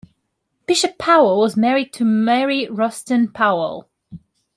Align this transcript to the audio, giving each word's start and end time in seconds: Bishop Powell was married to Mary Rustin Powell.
Bishop 0.65 0.97
Powell 0.97 1.39
was 1.39 1.55
married 1.55 1.93
to 1.93 2.03
Mary 2.05 2.67
Rustin 2.67 3.27
Powell. 3.31 3.87